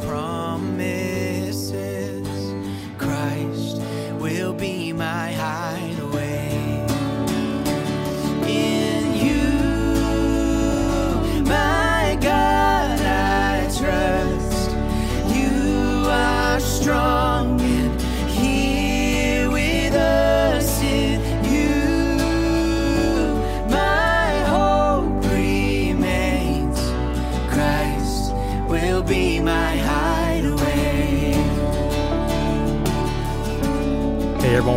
[0.00, 0.25] promises.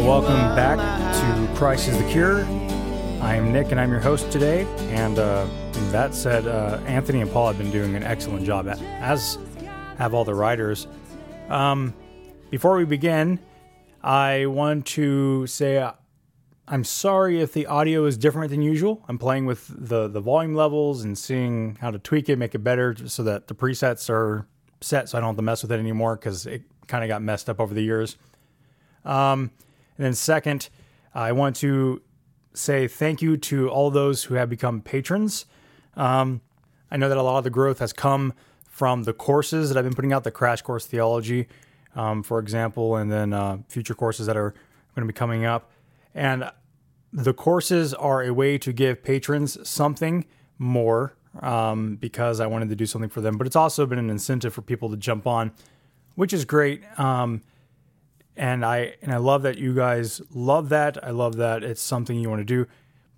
[0.09, 0.80] Welcome back
[1.13, 2.44] to Christ is the Cure.
[3.22, 4.63] I am Nick and I'm your host today.
[4.90, 5.45] And uh,
[5.91, 9.38] that said, uh, Anthony and Paul have been doing an excellent job, as
[10.00, 10.88] have all the writers.
[11.48, 11.94] Um,
[12.50, 13.38] before we begin,
[14.02, 15.91] I want to say uh,
[16.67, 19.05] I'm sorry if the audio is different than usual.
[19.08, 22.64] I'm playing with the, the volume levels and seeing how to tweak it, make it
[22.64, 24.48] better so that the presets are
[24.81, 27.22] set so I don't have to mess with it anymore because it kind of got
[27.22, 28.17] messed up over the years.
[29.05, 29.52] Um,
[30.00, 30.69] and then second,
[31.14, 32.02] I want to
[32.53, 35.45] say thank you to all those who have become patrons.
[35.97, 36.39] Um,
[36.89, 38.33] I know that a lot of the growth has come
[38.64, 41.50] from the courses that I've been putting out, the Crash Course Theology,
[41.97, 44.52] um, for example, and then uh, future courses that are
[44.95, 45.70] going to be coming up.
[46.16, 46.50] And
[47.11, 50.23] the courses are a way to give patrons something
[50.58, 53.38] more um, because I wanted to do something for them.
[53.38, 55.52] But it's also been an incentive for people to jump on,
[56.16, 56.83] which is great.
[56.97, 57.42] Um,
[58.35, 61.03] and I and I love that you guys love that.
[61.03, 62.67] I love that it's something you want to do.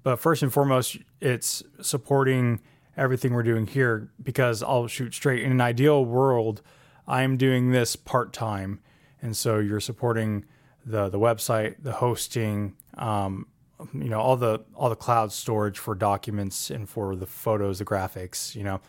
[0.03, 2.59] But first and foremost, it's supporting
[2.97, 5.43] everything we're doing here because I'll shoot straight.
[5.43, 6.61] In an ideal world,
[7.07, 8.79] I'm doing this part time,
[9.21, 10.45] and so you're supporting
[10.85, 13.47] the the website, the hosting, um,
[13.93, 17.85] you know, all the all the cloud storage for documents and for the photos, the
[17.85, 18.81] graphics, you know,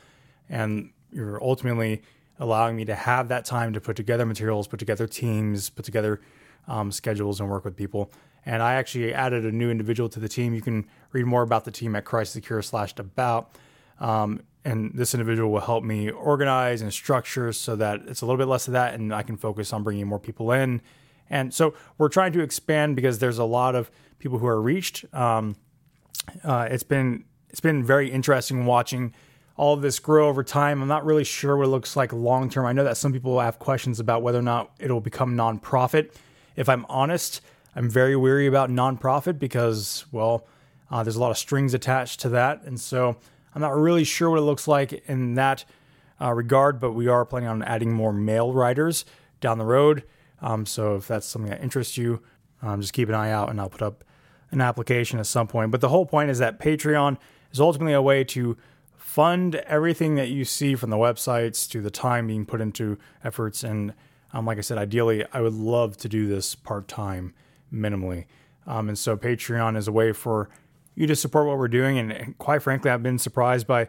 [0.48, 2.02] and you're ultimately
[2.42, 6.20] allowing me to have that time to put together materials, put together teams, put together
[6.66, 8.10] um, schedules, and work with people.
[8.44, 10.52] And I actually added a new individual to the team.
[10.52, 13.56] You can read more about the team at Christ slash about.
[14.00, 18.38] Um, and this individual will help me organize and structure so that it's a little
[18.38, 20.82] bit less of that, and I can focus on bringing more people in.
[21.30, 25.04] And so we're trying to expand because there's a lot of people who are reached.
[25.14, 25.56] Um,
[26.44, 29.12] uh, it's been it's been very interesting watching
[29.62, 30.82] all this grow over time.
[30.82, 32.66] I'm not really sure what it looks like long term.
[32.66, 36.12] I know that some people have questions about whether or not it'll become nonprofit.
[36.56, 37.40] If I'm honest,
[37.76, 40.48] I'm very weary about nonprofit because, well,
[40.90, 42.64] uh, there's a lot of strings attached to that.
[42.64, 43.16] And so
[43.54, 45.64] I'm not really sure what it looks like in that
[46.20, 49.04] uh, regard, but we are planning on adding more male writers
[49.40, 50.02] down the road.
[50.40, 52.20] Um, so if that's something that interests you,
[52.62, 54.02] um, just keep an eye out and I'll put up
[54.50, 55.70] an application at some point.
[55.70, 57.16] But the whole point is that Patreon
[57.52, 58.56] is ultimately a way to
[59.12, 63.62] fund everything that you see from the websites to the time being put into efforts.
[63.62, 63.92] And
[64.32, 67.34] um, like I said, ideally, I would love to do this part time,
[67.70, 68.24] minimally.
[68.66, 70.48] Um, and so Patreon is a way for
[70.94, 71.98] you to support what we're doing.
[71.98, 73.88] And quite frankly, I've been surprised by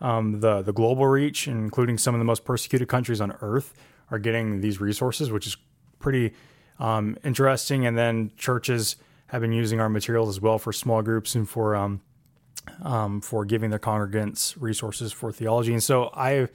[0.00, 3.74] um, the the global reach, including some of the most persecuted countries on earth,
[4.12, 5.56] are getting these resources, which is
[5.98, 6.32] pretty
[6.78, 7.86] um, interesting.
[7.86, 8.94] And then churches
[9.26, 11.74] have been using our materials as well for small groups and for
[12.82, 15.72] um, for giving their congregants resources for theology.
[15.72, 16.48] And so I, it,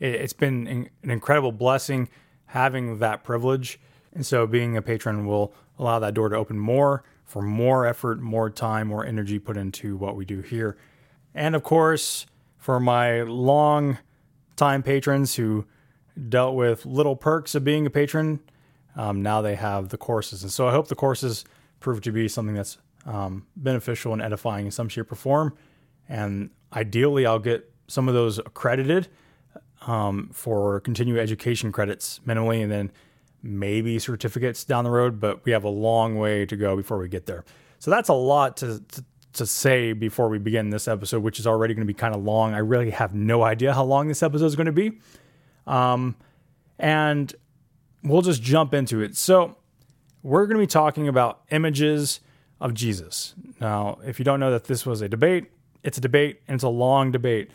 [0.00, 2.08] it's been an incredible blessing
[2.46, 3.80] having that privilege.
[4.12, 8.20] And so being a patron will allow that door to open more for more effort,
[8.20, 10.76] more time, more energy put into what we do here.
[11.34, 12.26] And of course,
[12.58, 13.98] for my long
[14.56, 15.64] time patrons who
[16.28, 18.40] dealt with little perks of being a patron,
[18.96, 20.42] um, now they have the courses.
[20.42, 21.44] And so I hope the courses
[21.80, 22.76] prove to be something that's
[23.06, 25.56] um, beneficial and edifying in some shape or form.
[26.08, 29.08] And ideally, I'll get some of those accredited
[29.86, 32.92] um, for continuing education credits minimally, and then
[33.42, 35.20] maybe certificates down the road.
[35.20, 37.44] But we have a long way to go before we get there.
[37.78, 39.04] So that's a lot to, to,
[39.34, 42.22] to say before we begin this episode, which is already going to be kind of
[42.22, 42.54] long.
[42.54, 44.98] I really have no idea how long this episode is going to be.
[45.66, 46.16] Um,
[46.78, 47.34] and
[48.04, 49.16] we'll just jump into it.
[49.16, 49.56] So,
[50.22, 52.20] we're going to be talking about images
[52.62, 53.34] of Jesus.
[53.60, 55.50] Now, if you don't know that this was a debate,
[55.82, 57.50] it's a debate and it's a long debate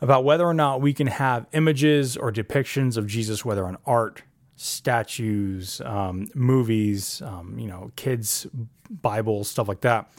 [0.00, 4.22] about whether or not we can have images or depictions of Jesus, whether on art,
[4.56, 8.46] statues, um, movies, um, you know, kids'
[8.88, 10.10] Bibles, stuff like that.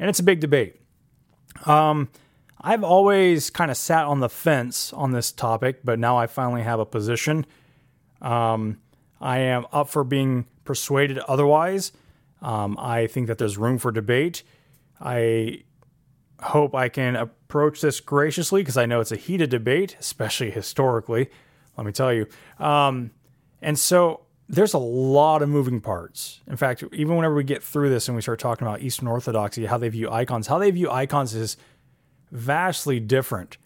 [0.00, 0.80] And it's a big debate.
[1.66, 2.08] Um,
[2.60, 6.62] I've always kind of sat on the fence on this topic, but now I finally
[6.62, 7.46] have a position.
[8.20, 8.80] Um,
[9.20, 11.92] I am up for being persuaded otherwise.
[12.44, 14.42] Um, I think that there's room for debate.
[15.00, 15.64] I
[16.40, 21.30] hope I can approach this graciously because I know it's a heated debate, especially historically.
[21.76, 22.26] let me tell you.
[22.58, 23.12] Um,
[23.62, 26.42] and so there's a lot of moving parts.
[26.46, 29.64] In fact, even whenever we get through this and we start talking about Eastern Orthodoxy,
[29.64, 31.56] how they view icons, how they view icons is
[32.30, 33.56] vastly different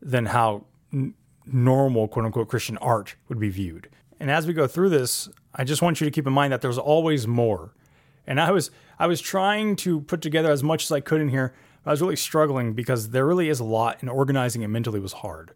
[0.00, 1.14] than how n-
[1.44, 3.88] normal quote unquote Christian art would be viewed.
[4.20, 6.60] And as we go through this, I just want you to keep in mind that
[6.60, 7.74] there's always more.
[8.26, 11.28] And I was I was trying to put together as much as I could in
[11.28, 11.54] here.
[11.84, 15.12] I was really struggling because there really is a lot, and organizing it mentally was
[15.12, 15.52] hard.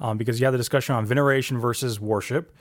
[0.00, 2.56] Um, because you have the discussion on veneration versus worship,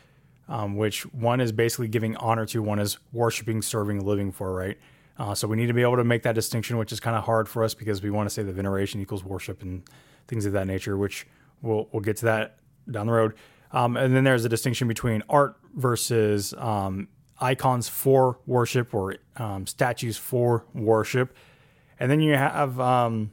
[0.49, 4.77] um, which one is basically giving honor to, one is worshiping, serving, living for, right?
[5.17, 7.23] Uh, so we need to be able to make that distinction, which is kind of
[7.23, 9.83] hard for us because we want to say that veneration equals worship and
[10.27, 11.25] things of that nature, which
[11.61, 12.57] we'll we'll get to that
[12.89, 13.33] down the road.
[13.71, 17.07] Um, and then there's a distinction between art versus um,
[17.39, 21.35] icons for worship or um, statues for worship.
[21.99, 23.31] And then you have um,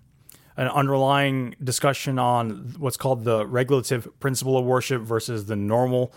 [0.57, 6.13] an underlying discussion on what's called the regulative principle of worship versus the normal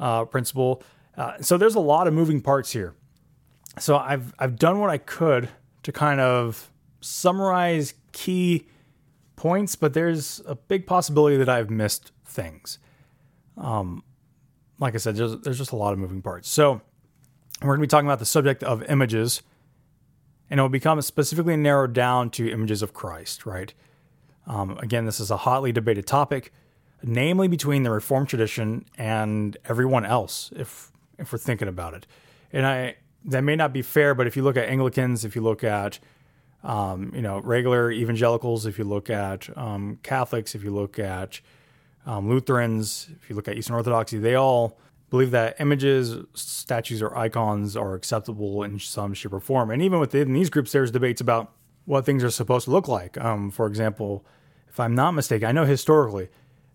[0.00, 0.82] uh, principle.
[1.16, 2.94] Uh, so there's a lot of moving parts here.
[3.78, 5.48] So I've I've done what I could
[5.82, 6.70] to kind of
[7.00, 8.66] summarize key
[9.36, 12.78] points, but there's a big possibility that I've missed things.
[13.56, 14.02] Um,
[14.78, 16.48] like I said, there's, there's just a lot of moving parts.
[16.48, 16.80] So
[17.60, 19.42] we're going to be talking about the subject of images,
[20.50, 23.72] and it will become specifically narrowed down to images of Christ, right?
[24.46, 26.52] Um, again, this is a hotly debated topic,
[27.02, 32.06] namely between the Reformed tradition and everyone else, if if we're thinking about it.
[32.52, 32.96] And I
[33.26, 35.98] that may not be fair, but if you look at Anglicans, if you look at
[36.62, 41.40] um, you know regular evangelicals, if you look at um, Catholics, if you look at
[42.06, 44.78] um, Lutherans, if you look at Eastern Orthodoxy, they all
[45.10, 49.70] believe that images, statues, or icons are acceptable in some shape or form.
[49.70, 51.52] And even within these groups, there's debates about
[51.84, 53.18] what things are supposed to look like.
[53.18, 54.24] Um, for example,
[54.68, 56.28] if I'm not mistaken, I know historically,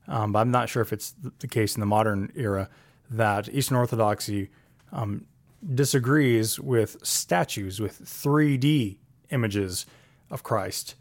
[0.08, 2.70] um, but I'm not sure if it's the case in the modern era,
[3.10, 4.50] that Eastern Orthodoxy
[4.92, 5.26] um,
[5.74, 8.98] disagrees with statues with 3D
[9.32, 9.86] images
[10.30, 10.96] of Christ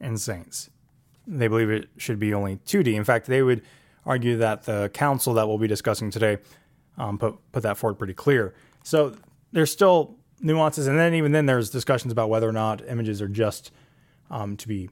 [0.00, 0.70] and saints.
[1.26, 2.94] They believe it should be only 2D.
[2.94, 3.62] In fact, they would
[4.06, 6.38] argue that the council that we'll be discussing today
[6.98, 8.54] um, put put that forward pretty clear.
[8.84, 9.16] So
[9.52, 13.28] there's still nuances, and then even then there's discussions about whether or not images are
[13.28, 13.70] just
[14.30, 14.90] um, to be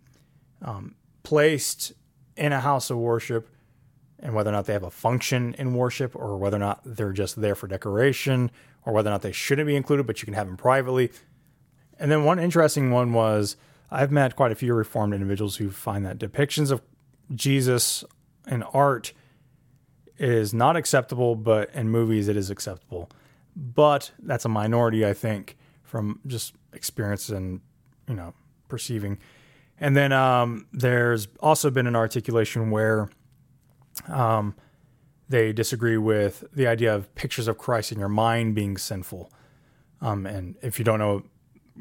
[0.63, 1.93] um, placed
[2.37, 3.49] in a house of worship,
[4.19, 7.13] and whether or not they have a function in worship, or whether or not they're
[7.13, 8.51] just there for decoration,
[8.85, 11.11] or whether or not they shouldn't be included, but you can have them privately.
[11.99, 13.57] And then one interesting one was
[13.91, 16.83] I've met quite a few Reformed individuals who find that depictions of
[17.35, 18.05] Jesus
[18.47, 19.13] in art
[20.19, 23.11] is not acceptable, but in movies it is acceptable.
[23.55, 27.61] But that's a minority, I think, from just experience and
[28.09, 28.35] you know
[28.69, 29.19] perceiving.
[29.79, 33.11] And then um, there's also been an articulation where
[34.09, 34.55] um,
[35.29, 39.31] they disagree with the idea of pictures of Christ in your mind being sinful.
[40.01, 41.25] Um, and if you don't know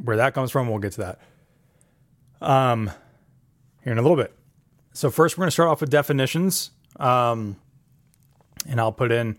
[0.03, 1.19] where that comes from, we'll get to that
[2.41, 2.91] um,
[3.83, 4.33] here in a little bit.
[4.93, 7.57] So first, we're going to start off with definitions, um,
[8.67, 9.37] and I'll put in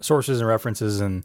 [0.00, 1.24] sources and references and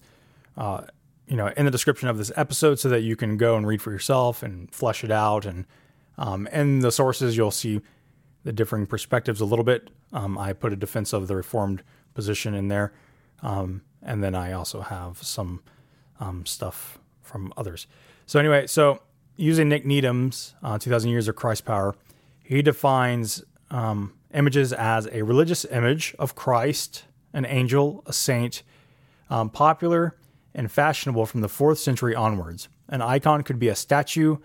[0.58, 0.84] uh,
[1.28, 3.82] you know in the description of this episode so that you can go and read
[3.82, 5.46] for yourself and flesh it out.
[5.46, 5.66] And
[6.18, 7.82] um, in the sources, you'll see
[8.44, 9.90] the differing perspectives a little bit.
[10.14, 12.92] Um, I put a defense of the Reformed position in there,
[13.42, 15.62] um, and then I also have some
[16.20, 17.88] um, stuff from others.
[18.26, 19.02] So anyway, so
[19.36, 21.96] using Nick Needham's uh, 2000 Years of Christ's Power,
[22.44, 28.64] he defines um, images as a religious image of Christ, an angel, a saint,
[29.30, 30.16] um, popular
[30.54, 32.68] and fashionable from the fourth century onwards.
[32.90, 34.38] An icon could be a statue,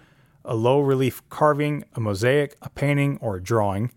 [0.44, 3.90] a low relief carving, a mosaic, a painting, or a drawing.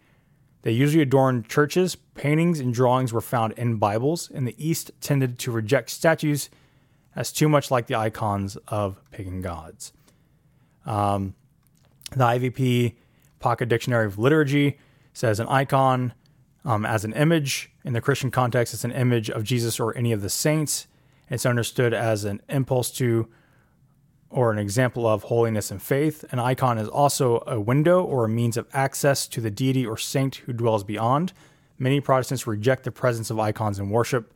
[0.64, 1.96] They usually adorned churches.
[1.96, 6.50] Paintings and drawings were found in Bibles, and the East tended to reject statues
[7.16, 9.94] as too much like the icons of pagan gods.
[10.86, 11.36] Um,
[12.12, 12.96] the IVP
[13.40, 14.80] Pocket Dictionary of Liturgy
[15.14, 16.14] says an icon
[16.66, 17.72] um, as an image.
[17.84, 20.88] In the Christian context, it's an image of Jesus or any of the saints.
[21.30, 23.28] It's understood as an impulse to
[24.30, 26.24] or an example of holiness and faith.
[26.32, 29.98] An icon is also a window or a means of access to the deity or
[29.98, 31.34] saint who dwells beyond.
[31.80, 34.34] Many Protestants reject the presence of icons in worship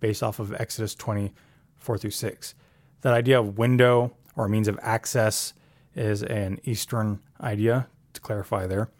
[0.00, 1.32] based off of Exodus 20,
[1.76, 2.54] 4 through 6.
[3.02, 5.54] That idea of window or means of access
[5.94, 8.90] is an Eastern idea, to clarify there.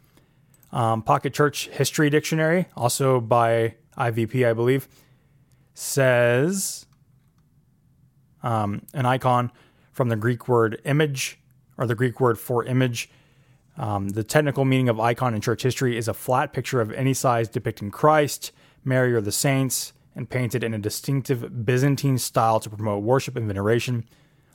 [0.77, 4.87] Um, Pocket Church History Dictionary, also by IVP, I believe,
[5.73, 6.85] says
[8.43, 9.51] um, an icon
[9.91, 11.39] from the Greek word image
[11.79, 13.09] or the Greek word for image.
[13.75, 17.15] Um, the technical meaning of icon in church history is a flat picture of any
[17.15, 18.51] size depicting Christ,
[18.85, 19.93] Mary, or the saints.
[20.15, 24.07] and painted in a distinctive Byzantine style to promote worship and veneration.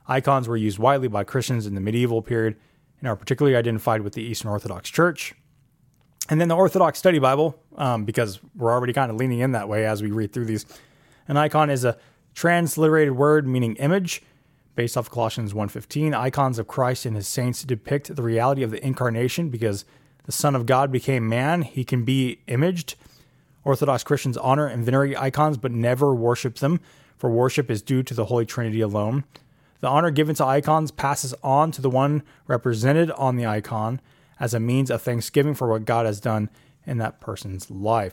[0.06, 2.56] Icons were used widely by Christians in the medieval period
[3.00, 5.34] and are particularly identified with the Eastern Orthodox Church.
[6.28, 9.68] And then the Orthodox Study Bible, um, because we're already kind of leaning in that
[9.68, 10.64] way as we read through these.
[11.28, 11.98] An icon is a
[12.34, 14.22] transliterated word meaning image,
[14.74, 16.14] based off Colossians 1:15.
[16.14, 19.84] Icons of Christ and his saints depict the reality of the incarnation because
[20.24, 21.62] the Son of God became man.
[21.62, 22.94] He can be imaged.
[23.64, 26.80] Orthodox Christians honor and venerate icons, but never worship them,
[27.16, 29.24] for worship is due to the Holy Trinity alone.
[29.80, 34.00] The honor given to icons passes on to the one represented on the icon
[34.42, 36.50] as a means of thanksgiving for what God has done
[36.84, 38.12] in that person's life.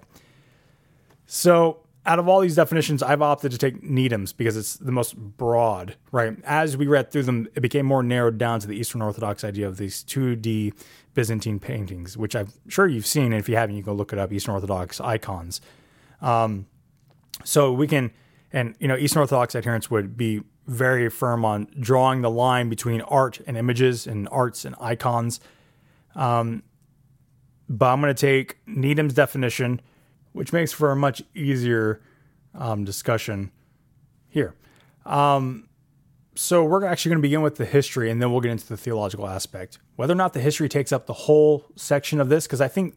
[1.26, 5.18] So, out of all these definitions, I've opted to take Needham's because it's the most
[5.18, 6.38] broad, right?
[6.44, 9.68] As we read through them, it became more narrowed down to the Eastern Orthodox idea
[9.68, 10.74] of these 2D
[11.16, 13.26] Byzantine paintings, which I'm sure you've seen.
[13.26, 15.62] And if you haven't, you can go look it up Eastern Orthodox icons.
[16.22, 16.68] Um,
[17.44, 18.12] so we can,
[18.54, 23.02] and, you know, Eastern Orthodox adherents would be very firm on drawing the line between
[23.02, 25.40] art and images and arts and icons.
[26.16, 26.63] Um,
[27.68, 29.82] but I'm going to take Needham's definition
[30.34, 32.01] which makes for a much easier
[32.54, 33.51] um, discussion
[34.28, 34.56] here.
[35.06, 35.68] Um,
[36.36, 38.78] so we're actually going to begin with the history, and then we'll get into the
[38.78, 39.80] theological aspect.
[39.96, 42.96] Whether or not the history takes up the whole section of this, because I think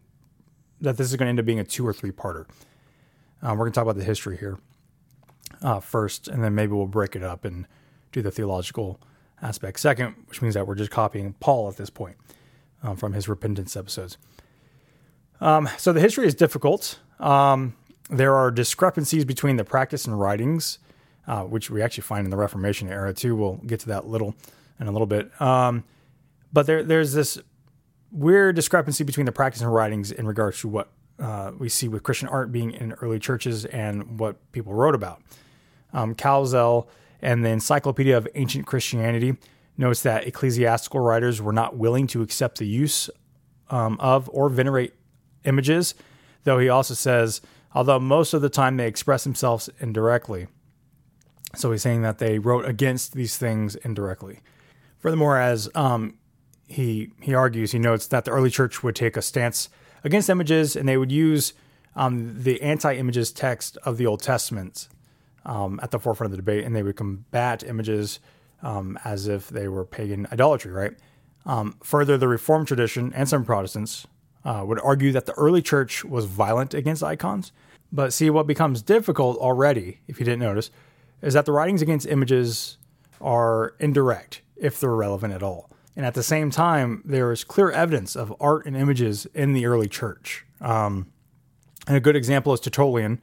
[0.80, 2.46] that this is going to end up being a two or three parter.
[3.40, 4.58] Um, we're going to talk about the history here
[5.62, 7.66] uh, first, and then maybe we'll break it up and
[8.12, 9.00] do the theological
[9.40, 12.16] aspect second, which means that we're just copying Paul at this point
[12.82, 14.18] um, from his repentance episodes.
[15.40, 16.98] Um, so the history is difficult.
[17.18, 17.74] Um,
[18.10, 20.78] there are discrepancies between the practice and writings,
[21.26, 23.34] uh, which we actually find in the Reformation era too.
[23.34, 24.34] We'll get to that little
[24.78, 25.40] in a little bit.
[25.40, 25.84] Um,
[26.52, 27.38] but there, there's this
[28.10, 32.02] weird discrepancy between the practice and writings in regards to what uh, we see with
[32.02, 35.22] Christian art being in early churches and what people wrote about.
[35.92, 36.14] Um,
[37.24, 39.36] and the Encyclopedia of Ancient Christianity
[39.82, 43.10] notes that ecclesiastical writers were not willing to accept the use
[43.68, 44.94] um, of or venerate
[45.44, 45.94] images
[46.44, 47.40] though he also says,
[47.74, 50.48] although most of the time they express themselves indirectly.
[51.54, 54.40] So he's saying that they wrote against these things indirectly.
[54.98, 56.14] Furthermore, as um,
[56.66, 59.68] he he argues, he notes that the early church would take a stance
[60.04, 61.52] against images, and they would use
[61.94, 64.88] um, the anti-images text of the Old Testament
[65.44, 68.18] um, at the forefront of the debate, and they would combat images
[68.62, 70.72] um, as if they were pagan idolatry.
[70.72, 70.92] Right.
[71.44, 74.06] Um, further, the Reformed tradition and some Protestants
[74.44, 77.52] uh, would argue that the early church was violent against icons.
[77.90, 80.70] But see, what becomes difficult already, if you didn't notice,
[81.20, 82.78] is that the writings against images
[83.20, 85.70] are indirect, if they're relevant at all.
[85.94, 89.66] And at the same time, there is clear evidence of art and images in the
[89.66, 90.46] early church.
[90.60, 91.12] Um,
[91.86, 93.20] and a good example is Tertullian,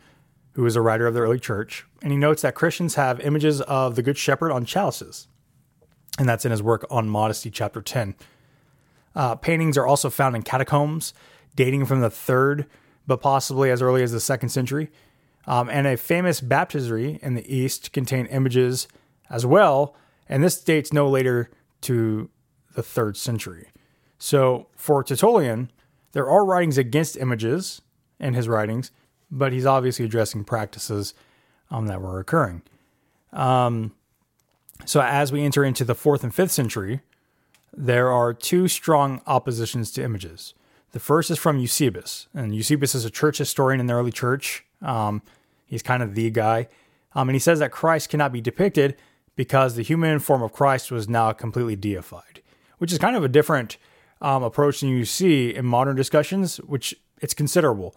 [0.60, 3.62] who is a writer of the early church, and he notes that Christians have images
[3.62, 5.30] of the Good Shepherd on chalices.
[6.18, 8.14] And that's in his work on modesty, chapter 10.
[9.16, 11.14] Uh, paintings are also found in catacombs
[11.56, 12.66] dating from the third,
[13.08, 14.92] but possibly as early as the second century.
[15.48, 18.90] Um, and a famous baptistry in the east contain images
[19.30, 19.96] as well,
[20.28, 21.50] and this dates no later
[21.84, 22.30] to
[22.76, 23.70] the third century.
[24.18, 25.72] So for Tertullian,
[26.12, 27.82] there are writings against images
[28.20, 28.92] in his writings,
[29.32, 31.14] but he's obviously addressing practices
[31.72, 32.62] um, that were occurring.
[33.34, 33.94] Um,
[34.86, 37.02] so as we enter into the fourth and fifth century,
[37.76, 40.54] there are two strong oppositions to images.
[40.92, 44.66] The first is from Eusebius, and Eusebius is a church historian in the early church.
[44.82, 45.22] Um,
[45.68, 46.68] he's kind of the guy.
[47.14, 48.96] Um, and he says that Christ cannot be depicted
[49.36, 52.42] because the human form of Christ was now completely deified,
[52.80, 53.78] which is kind of a different
[54.22, 57.96] um, approach than you see in modern discussions, which it's considerable.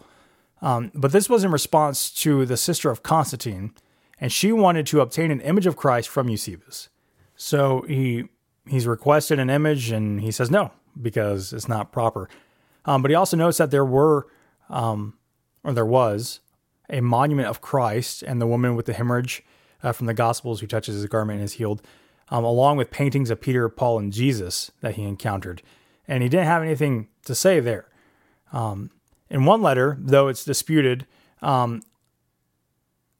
[0.63, 3.73] Um, but this was in response to the sister of Constantine,
[4.19, 6.89] and she wanted to obtain an image of Christ from Eusebius.
[7.35, 8.29] So he
[8.67, 12.29] he's requested an image and he says no because it's not proper.
[12.85, 14.27] Um, but he also notes that there were,
[14.69, 15.17] um,
[15.63, 16.39] or there was,
[16.89, 19.43] a monument of Christ and the woman with the hemorrhage
[19.81, 21.81] uh, from the Gospels who touches his garment and is healed,
[22.29, 25.61] um, along with paintings of Peter, Paul, and Jesus that he encountered.
[26.07, 27.87] And he didn't have anything to say there.
[28.51, 28.91] Um,
[29.33, 31.07] in one letter, though it's disputed,
[31.41, 31.81] um,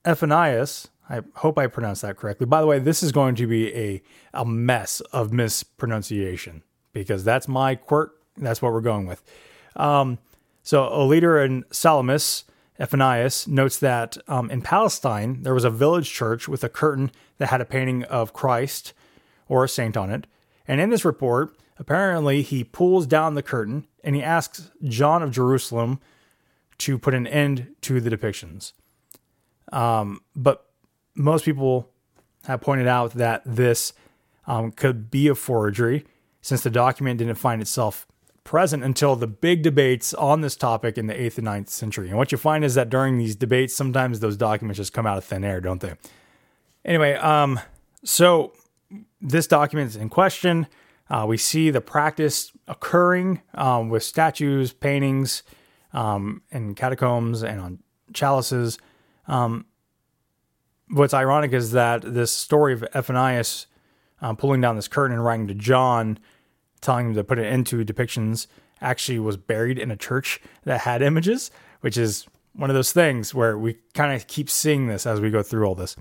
[0.05, 2.45] Ephanius, I hope I pronounced that correctly.
[2.45, 4.01] By the way, this is going to be a,
[4.31, 6.61] a mess of mispronunciation
[6.93, 8.15] because that's my quirk.
[8.37, 9.23] That's what we're going with.
[9.75, 10.19] Um,
[10.61, 12.45] so, a leader in Salamis,
[12.79, 17.49] Ephanius, notes that um, in Palestine, there was a village church with a curtain that
[17.49, 18.93] had a painting of Christ
[19.47, 20.27] or a saint on it.
[20.67, 25.31] And in this report, apparently he pulls down the curtain and he asks John of
[25.31, 25.99] Jerusalem
[26.77, 28.71] to put an end to the depictions.
[29.73, 30.65] Um, but
[31.13, 31.89] most people
[32.45, 33.91] have pointed out that this
[34.47, 36.05] um, could be a forgery
[36.41, 38.07] since the document didn't find itself
[38.45, 42.07] present until the big debates on this topic in the 8th and 9th century.
[42.07, 45.17] And what you find is that during these debates, sometimes those documents just come out
[45.17, 45.95] of thin air, don't they?
[46.85, 47.59] Anyway, um,
[48.05, 48.53] so
[49.21, 50.67] this document is in question.
[51.09, 55.43] Uh, we see the practice occurring um, with statues, paintings,
[55.91, 56.41] um,
[56.75, 57.79] catacombs and on
[58.13, 58.77] chalices.
[59.27, 59.65] Um,
[60.89, 63.67] what's ironic is that this story of Ephanius
[64.21, 66.17] um, pulling down this curtain and writing to John,
[66.81, 68.47] telling him to put it into depictions,
[68.81, 73.33] actually was buried in a church that had images, which is one of those things
[73.33, 75.95] where we kind of keep seeing this as we go through all this.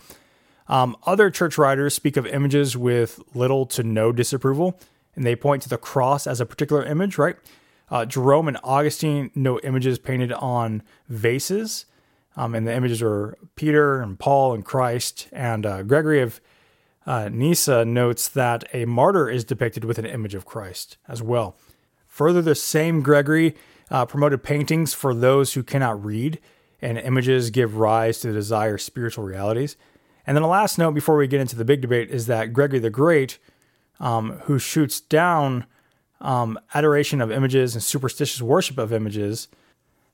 [0.73, 4.81] Um, other church writers speak of images with little to no disapproval,
[5.15, 7.37] and they point to the cross as a particular image, right?
[7.91, 11.85] Uh, Jerome and Augustine note images painted on vases,
[12.39, 15.29] um, and the images are Peter and Paul and Christ.
[15.31, 16.41] And uh, Gregory of
[17.05, 21.55] uh, Nyssa notes that a martyr is depicted with an image of Christ as well.
[22.07, 23.55] Further, the same Gregory
[23.91, 26.39] uh, promoted paintings for those who cannot read,
[26.81, 29.77] and images give rise to the desired spiritual realities.
[30.27, 32.79] And then the last note before we get into the big debate is that Gregory
[32.79, 33.39] the Great,
[33.99, 35.67] um, who shoots down
[36.21, 39.49] um, adoration of images and superstitious worship of images,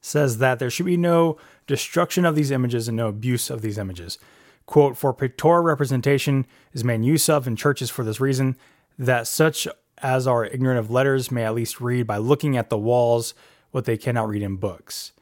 [0.01, 1.37] says that there should be no
[1.67, 4.19] destruction of these images and no abuse of these images.
[4.65, 8.57] Quote, for pictorial representation is made use of in churches for this reason,
[8.99, 9.67] that such
[9.99, 13.35] as are ignorant of letters may at least read by looking at the walls
[13.71, 15.13] what they cannot read in books.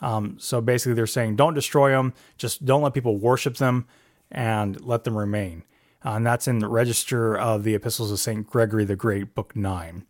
[0.00, 3.86] Um, so basically, they're saying don't destroy them, just don't let people worship them
[4.30, 5.64] and let them remain.
[6.04, 8.46] Uh, and that's in the Register of the Epistles of St.
[8.46, 10.04] Gregory the Great, Book 9.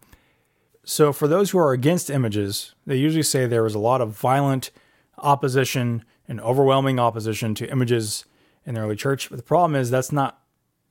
[0.85, 4.17] So, for those who are against images, they usually say there was a lot of
[4.17, 4.71] violent
[5.19, 8.25] opposition and overwhelming opposition to images
[8.65, 9.29] in the early church.
[9.29, 10.43] But the problem is that's not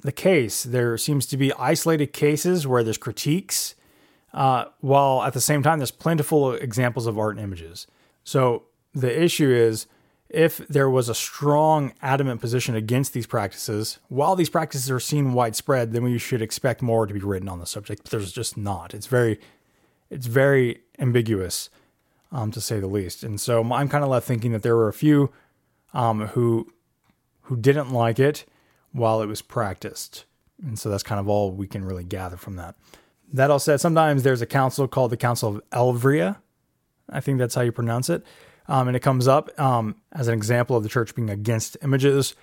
[0.02, 0.64] the case.
[0.64, 3.76] There seems to be isolated cases where there's critiques,
[4.34, 7.88] uh, while at the same time, there's plentiful examples of art and images.
[8.24, 9.88] So, the issue is
[10.30, 15.34] if there was a strong, adamant position against these practices, while these practices are seen
[15.34, 18.04] widespread, then we should expect more to be written on the subject.
[18.04, 18.94] But there's just not.
[18.94, 19.40] It's very,
[20.10, 21.70] it's very ambiguous,
[22.32, 23.24] um, to say the least.
[23.24, 25.32] And so I'm kind of left thinking that there were a few
[25.94, 26.72] um, who
[27.44, 28.44] who didn't like it
[28.92, 30.26] while it was practiced.
[30.62, 32.76] And so that's kind of all we can really gather from that.
[33.32, 36.42] That all said, sometimes there's a council called the Council of Elvira.
[37.10, 38.26] I think that's how you pronounce it
[38.68, 42.36] um, and it comes up um, as an example of the church being against images.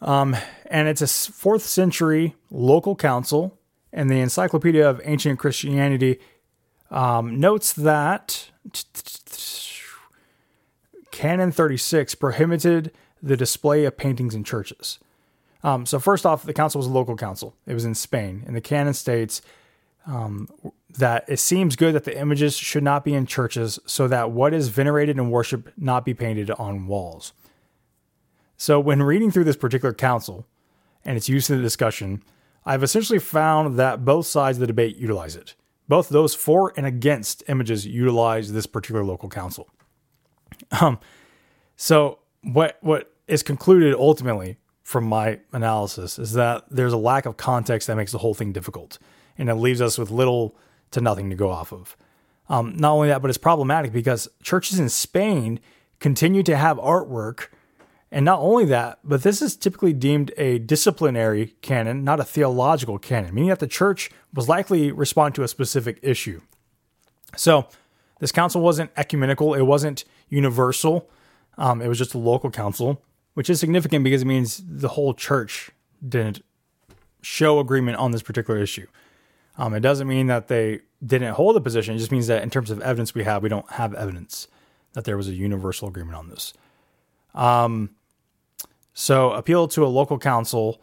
[0.00, 0.36] Um,
[0.66, 3.58] and it's a fourth century local council,
[3.92, 6.18] and the Encyclopedia of Ancient Christianity
[6.90, 8.50] um, notes that
[11.10, 14.98] Canon 36 prohibited the display of paintings in churches.
[15.62, 17.54] Um, so, first off, the council was a local council.
[17.66, 19.42] It was in Spain, and the canon states
[20.06, 20.48] um,
[20.98, 24.52] that it seems good that the images should not be in churches so that what
[24.52, 27.32] is venerated and worshiped not be painted on walls.
[28.56, 30.46] So, when reading through this particular council
[31.04, 32.22] and its use in the discussion,
[32.64, 35.54] I've essentially found that both sides of the debate utilize it.
[35.88, 39.68] Both those for and against images utilize this particular local council.
[40.80, 41.00] Um,
[41.76, 47.36] so, what what is concluded ultimately from my analysis is that there's a lack of
[47.36, 48.98] context that makes the whole thing difficult
[49.38, 50.56] and it leaves us with little
[50.92, 51.96] to nothing to go off of.
[52.48, 55.60] Um, not only that, but it's problematic because churches in Spain
[56.00, 57.48] continue to have artwork.
[58.10, 62.98] And not only that, but this is typically deemed a disciplinary canon, not a theological
[62.98, 66.42] canon, meaning that the church was likely responding to a specific issue.
[67.36, 67.68] So
[68.20, 71.08] this council wasn't ecumenical, it wasn't universal,
[71.56, 73.02] um, it was just a local council,
[73.34, 75.70] which is significant because it means the whole church
[76.06, 76.42] didn't
[77.22, 78.86] show agreement on this particular issue.
[79.58, 81.94] Um, it doesn't mean that they didn't hold a position.
[81.94, 84.48] It just means that in terms of evidence we have, we don't have evidence
[84.94, 86.54] that there was a universal agreement on this.
[87.34, 87.90] Um,
[88.94, 90.80] so appeal to a local council,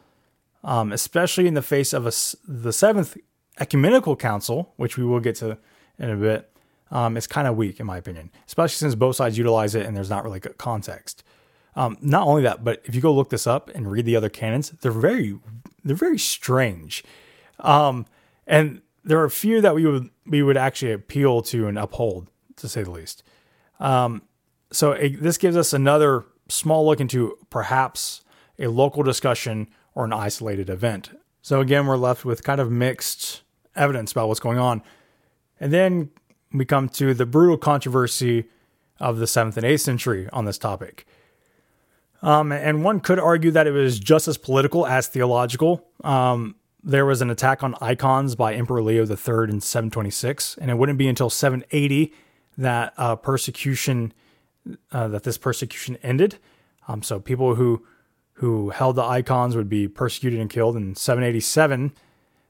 [0.63, 2.12] um, especially in the face of a,
[2.47, 3.17] the seventh
[3.60, 5.58] ecumenical council, which we will get to
[5.97, 6.51] in a bit,
[6.91, 9.95] um, is kind of weak in my opinion, especially since both sides utilize it and
[9.95, 11.23] there's not really good context.
[11.75, 14.29] Um, not only that, but if you go look this up and read the other
[14.29, 15.38] canons, they're very,
[15.84, 17.03] they're very strange.
[17.60, 18.05] Um,
[18.49, 22.27] and there are a few that we would we would actually appeal to and uphold,
[22.57, 23.23] to say the least.
[23.79, 24.23] Um,
[24.71, 28.21] so it, this gives us another small look into perhaps
[28.57, 31.12] a local discussion or an isolated event.
[31.41, 33.43] So again, we're left with kind of mixed
[33.75, 34.81] evidence about what's going on,
[35.59, 36.09] and then
[36.51, 38.45] we come to the brutal controversy
[38.99, 41.05] of the seventh and eighth century on this topic.
[42.21, 45.88] Um, and one could argue that it was just as political as theological.
[46.03, 50.78] Um, there was an attack on icons by Emperor Leo III in 726, and it
[50.78, 52.13] wouldn't be until 780
[52.58, 54.13] that uh, persecution
[54.92, 56.38] uh, that this persecution ended.
[56.88, 57.86] Um, so people who
[58.34, 60.78] who held the icons would be persecuted and killed.
[60.78, 61.92] In 787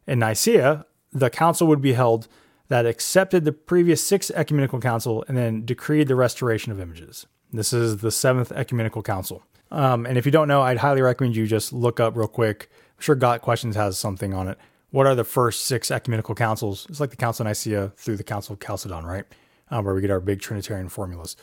[0.06, 2.28] in Nicaea, the council would be held
[2.68, 7.26] that accepted the previous six ecumenical council and then decreed the restoration of images.
[7.52, 9.44] This is the seventh ecumenical council.
[9.72, 12.70] Um, and if you don't know, I'd highly recommend you just look up real quick.
[13.00, 14.58] I'm sure Got Questions has something on it.
[14.92, 16.86] What are the first six ecumenical councils?
[16.90, 19.24] It's like the Council of Nicaea through the Council of Chalcedon, right?
[19.72, 21.38] Um, where we get our big Trinitarian formulas.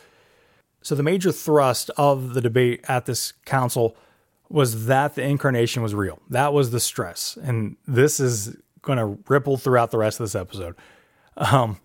[0.83, 3.97] So the major thrust of the debate at this council
[4.49, 6.19] was that the incarnation was real.
[6.29, 7.39] That was the stress.
[7.41, 10.75] And this is going to ripple throughout the rest of this episode.
[11.37, 11.79] Um,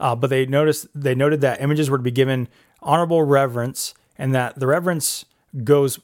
[0.00, 2.48] uh, but they noticed they noted that images were to be given
[2.80, 5.26] honorable reverence, and that the reverence
[5.62, 6.00] goes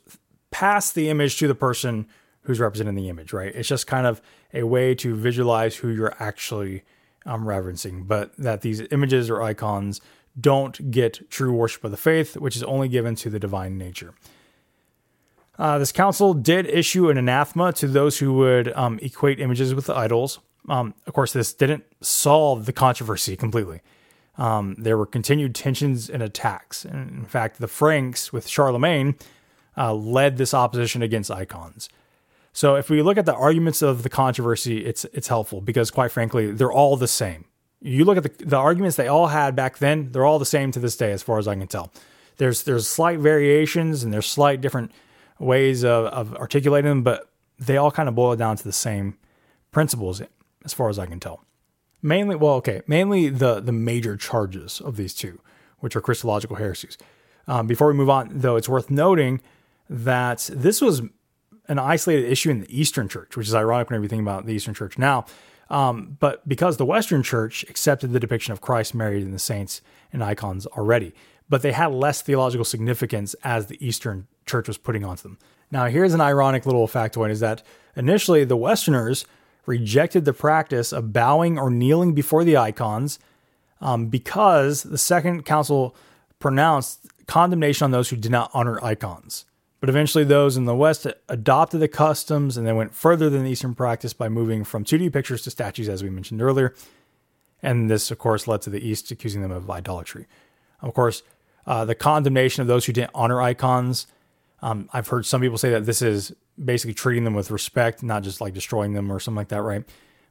[0.50, 2.06] past the image to the person
[2.42, 3.33] who's representing the image.
[3.33, 3.55] Right?
[3.55, 4.20] It's just kind of
[4.53, 6.83] a way to visualize who you're actually
[7.26, 10.00] um, reverencing, but that these images or icons
[10.38, 14.14] don't get true worship of the faith, which is only given to the divine nature.
[15.59, 19.90] Uh, this council did issue an anathema to those who would um, equate images with
[19.90, 20.38] idols.
[20.68, 23.83] Um, of course, this didn't solve the controversy completely.
[24.38, 26.87] Um, there were continued tensions and attacks.
[26.87, 29.16] And in fact, the Franks with Charlemagne
[29.76, 31.90] uh, led this opposition against icons.
[32.52, 36.10] So if we look at the arguments of the controversy, it's it's helpful because quite
[36.10, 37.44] frankly, they're all the same.
[37.80, 40.70] You look at the, the arguments they all had back then, they're all the same
[40.72, 41.92] to this day, as far as I can tell.
[42.36, 44.92] There's there's slight variations and there's slight different
[45.38, 49.16] ways of, of articulating them, but they all kind of boil down to the same
[49.70, 50.22] principles
[50.64, 51.44] as far as I can tell.
[52.02, 55.40] Mainly, well, okay, mainly the the major charges of these two,
[55.78, 56.98] which are Christological heresies.
[57.46, 59.40] Um, before we move on, though, it's worth noting
[59.88, 61.02] that this was
[61.68, 64.75] an isolated issue in the Eastern Church, which is ironic when think about the Eastern
[64.75, 65.27] Church now.
[65.68, 69.83] Um, but because the Western Church accepted the depiction of Christ Mary and the saints
[70.12, 71.12] and icons already,
[71.49, 75.38] but they had less theological significance as the Eastern church was putting onto them.
[75.70, 77.62] Now, here's an ironic little factoid is that
[77.94, 79.25] initially the Westerners
[79.66, 83.18] rejected the practice of bowing or kneeling before the icons
[83.81, 85.94] um, because the Second Council
[86.38, 89.44] pronounced condemnation on those who did not honor icons.
[89.81, 93.51] But eventually, those in the West adopted the customs and then went further than the
[93.51, 96.75] Eastern practice by moving from 2D pictures to statues, as we mentioned earlier.
[97.62, 100.27] And this, of course, led to the East accusing them of idolatry.
[100.83, 101.23] Of course,
[101.66, 104.07] uh, the condemnation of those who didn't honor icons
[104.62, 108.23] um, I've heard some people say that this is basically treating them with respect, not
[108.23, 109.85] just like destroying them or something like that, right?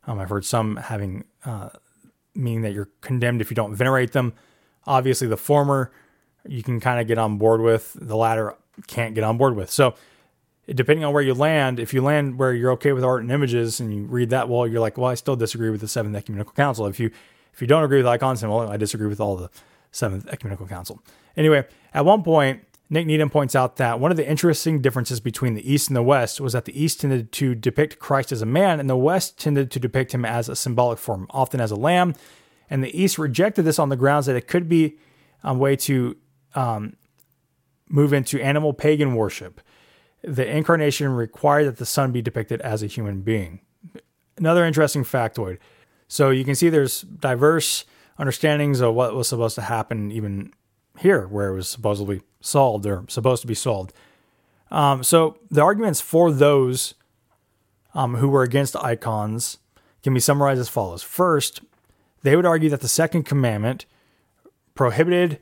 [0.06, 1.70] Um, I've heard some having uh,
[2.36, 4.34] meaning that you're condemned if you don't venerate them.
[4.86, 5.92] Obviously, the former
[6.48, 8.56] you can kind of get on board with, the latter
[8.88, 9.70] can't get on board with.
[9.70, 9.96] So,
[10.68, 13.80] depending on where you land, if you land where you're okay with art and images
[13.80, 16.54] and you read that well, you're like, well, I still disagree with the Seventh Ecumenical
[16.54, 16.86] Council.
[16.86, 17.12] If you
[17.54, 19.50] if you don't agree with icons, well, I disagree with all the
[19.92, 21.02] Seventh Ecumenical Council.
[21.36, 25.54] Anyway, at one point, Nick Needham points out that one of the interesting differences between
[25.54, 28.48] the East and the West was that the East tended to depict Christ as a
[28.48, 31.76] man, and the West tended to depict him as a symbolic form, often as a
[31.76, 32.16] lamb.
[32.70, 34.98] And the East rejected this on the grounds that it could be
[35.44, 36.18] a way to
[36.56, 36.96] um,
[37.90, 39.60] move into animal pagan worship.
[40.24, 43.62] The incarnation required that the Son be depicted as a human being.
[44.38, 45.58] Another interesting factoid.
[46.08, 47.86] So you can see there's diverse
[48.18, 50.54] understandings of what was supposed to happen even
[50.98, 53.94] here, where it was supposedly solved or supposed to be solved.
[54.72, 56.94] Um, so the arguments for those
[57.94, 59.58] um, who were against icons
[60.04, 61.02] can be summarized as follows.
[61.02, 61.62] First,
[62.24, 63.86] they would argue that the second commandment
[64.76, 65.40] prohibited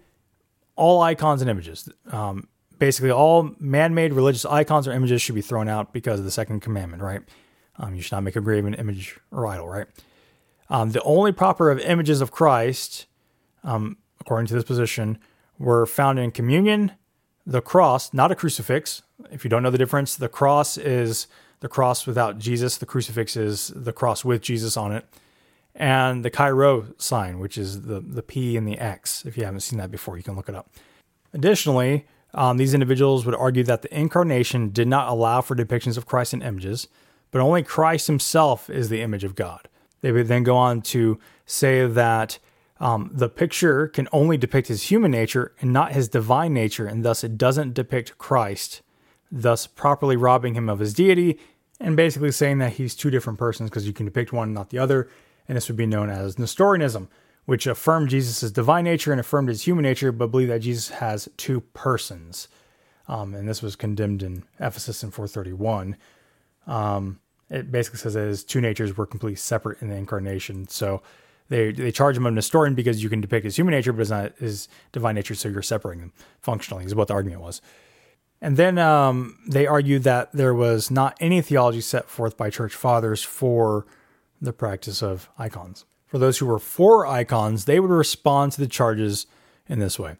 [0.77, 1.89] all icons and images.
[2.11, 2.47] Um,
[2.79, 6.31] basically, all man made religious icons or images should be thrown out because of the
[6.31, 7.21] second commandment, right?
[7.77, 9.87] Um, you should not make a graven image or idol, right?
[10.69, 13.07] Um, the only proper of images of Christ,
[13.63, 15.17] um, according to this position,
[15.59, 16.93] were found in communion,
[17.45, 19.01] the cross, not a crucifix.
[19.31, 21.27] If you don't know the difference, the cross is
[21.59, 25.05] the cross without Jesus, the crucifix is the cross with Jesus on it,
[25.77, 29.23] and the Chi-Rho sign, which is the, the P and the X.
[29.25, 30.69] If you haven't seen that before, you can look it up.
[31.33, 36.07] Additionally, um, these individuals would argue that the incarnation did not allow for depictions of
[36.07, 36.87] Christ in images,
[37.29, 39.69] but only Christ himself is the image of God.
[40.01, 42.39] They would then go on to say that
[42.79, 47.05] um, the picture can only depict his human nature and not his divine nature, and
[47.05, 48.81] thus it doesn't depict Christ,
[49.31, 51.39] thus properly robbing him of his deity
[51.79, 54.79] and basically saying that he's two different persons because you can depict one not the
[54.79, 55.09] other.
[55.47, 57.09] And this would be known as Nestorianism,
[57.45, 61.29] which affirmed Jesus' divine nature and affirmed his human nature, but believed that Jesus has
[61.37, 62.47] two persons.
[63.07, 65.95] um, and this was condemned in Ephesus in 431.
[66.67, 70.67] Um, it basically says that his two natures were completely separate in the incarnation.
[70.67, 71.01] So
[71.49, 74.09] they they charge him a Nestorian because you can depict his human nature, but it's
[74.09, 77.61] not his divine nature, so you're separating them functionally, is what the argument was.
[78.41, 82.75] And then um, they argued that there was not any theology set forth by church
[82.75, 83.85] fathers for
[84.41, 85.85] the practice of icons.
[86.05, 89.27] For those who were for icons, they would respond to the charges
[89.67, 90.15] in this way.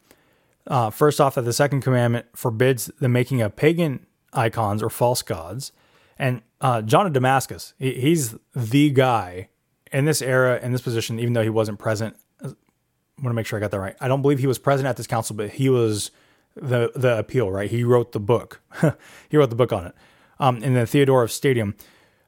[0.66, 5.22] Uh, first off, that the second commandment forbids the making of pagan icons or false
[5.22, 5.72] gods.
[6.20, 9.50] And uh, John of Damascus, he, he's the guy
[9.92, 12.18] in this era, in this position, even though he wasn't present.
[12.44, 13.96] I want to make sure I got that right.
[14.02, 16.12] I don't believe he was present at this council, but he was
[16.56, 17.70] the the appeal, right?
[17.70, 18.62] He wrote the book.
[19.30, 19.96] he wrote the book on it.
[20.40, 21.76] Um, in the Theodore of Stadium,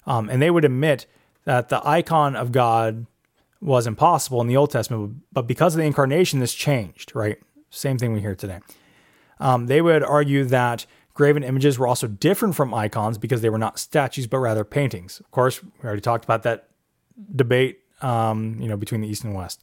[0.07, 1.05] um, and they would admit
[1.45, 3.05] that the icon of God
[3.61, 7.37] was impossible in the Old Testament, but because of the incarnation, this changed, right?
[7.69, 8.59] Same thing we hear today.
[9.39, 13.57] Um, they would argue that graven images were also different from icons because they were
[13.57, 15.19] not statues, but rather paintings.
[15.19, 16.69] Of course, we already talked about that
[17.35, 19.61] debate, um, you know, between the East and West.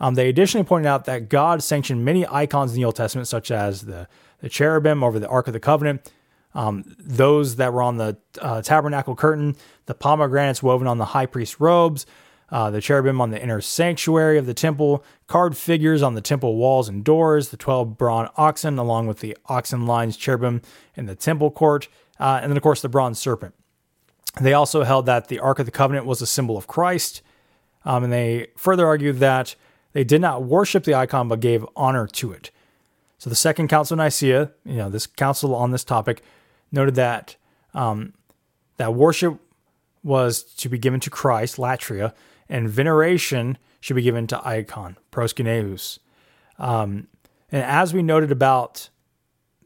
[0.00, 3.50] Um, they additionally pointed out that God sanctioned many icons in the Old Testament, such
[3.50, 4.08] as the,
[4.40, 6.12] the cherubim over the Ark of the Covenant,
[6.54, 11.26] um, those that were on the uh, tabernacle curtain, the pomegranates woven on the high
[11.26, 12.06] priest's robes,
[12.50, 16.56] uh, the cherubim on the inner sanctuary of the temple, carved figures on the temple
[16.56, 20.62] walls and doors, the 12 bronze oxen, along with the oxen lines cherubim
[20.94, 21.88] in the temple court,
[22.20, 23.54] uh, and then, of course, the bronze serpent.
[24.40, 27.22] They also held that the Ark of the Covenant was a symbol of Christ,
[27.84, 29.54] um, and they further argued that
[29.92, 32.50] they did not worship the icon but gave honor to it.
[33.18, 36.22] So the Second Council of Nicaea, you know, this council on this topic,
[36.74, 37.36] noted that
[37.72, 38.12] um,
[38.76, 39.38] that worship
[40.02, 42.12] was to be given to Christ, latria,
[42.48, 45.98] and veneration should be given to icon, proskyneus.
[46.58, 47.08] Um,
[47.50, 48.90] and as we noted about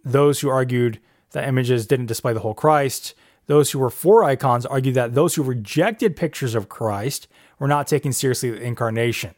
[0.05, 1.01] those who argued
[1.33, 3.15] that images didn't display the whole Christ,
[3.47, 7.87] those who were for icons argued that those who rejected pictures of Christ were not
[7.87, 9.35] taking seriously the incarnation.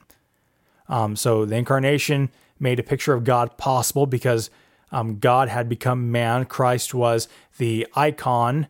[0.88, 4.50] Um, so the incarnation made a picture of God possible because
[4.92, 6.44] um, God had become man.
[6.44, 8.66] Christ was the icon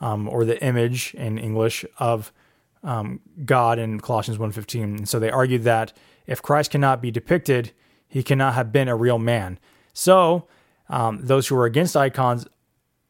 [0.00, 2.32] um, or the image in English of
[2.82, 4.82] um, God in Colossians 1.15.
[4.82, 5.92] And so they argued that
[6.26, 7.72] if Christ cannot be depicted,
[8.06, 9.58] he cannot have been a real man.
[9.92, 10.46] So
[10.88, 12.46] um, those who were against icons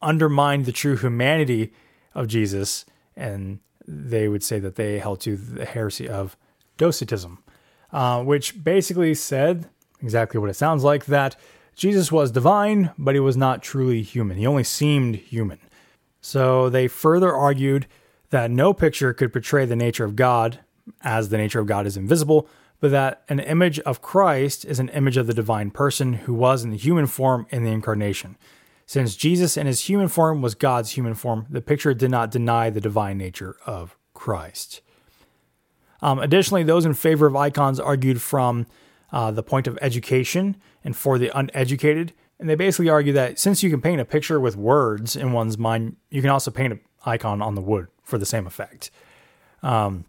[0.01, 1.73] undermined the true humanity
[2.15, 2.85] of Jesus,
[3.17, 6.37] and they would say that they held to the heresy of
[6.77, 7.43] Docetism,
[7.93, 9.69] uh, which basically said
[10.01, 11.37] exactly what it sounds like that
[11.75, 14.37] Jesus was divine, but he was not truly human.
[14.37, 15.59] He only seemed human.
[16.21, 17.87] So they further argued
[18.31, 20.61] that no picture could portray the nature of God,
[21.03, 22.49] as the nature of God is invisible,
[22.81, 26.65] but that an image of Christ is an image of the divine person who was
[26.65, 28.37] in the human form in the incarnation.
[28.87, 32.71] Since Jesus in his human form was God's human form, the picture did not deny
[32.71, 34.83] the divine nature of Christ.
[36.03, 38.67] Um, additionally, those in favor of icons argued from
[39.13, 42.13] uh, the point of education and for the uneducated.
[42.39, 45.57] And they basically argue that since you can paint a picture with words in one's
[45.57, 48.91] mind, you can also paint an icon on the wood for the same effect.
[49.63, 50.05] Um,